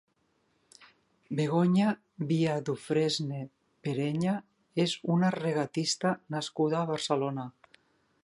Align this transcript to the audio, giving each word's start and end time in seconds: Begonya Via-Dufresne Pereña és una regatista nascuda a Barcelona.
Begonya 1.39 1.89
Via-Dufresne 2.31 3.41
Pereña 3.87 4.33
és 4.85 4.97
una 5.17 5.31
regatista 5.37 6.17
nascuda 6.37 6.81
a 6.81 6.89
Barcelona. 6.95 7.49